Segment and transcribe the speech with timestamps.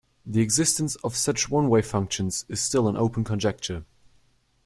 [0.25, 3.85] The existence of such one-way functions is still an open conjecture.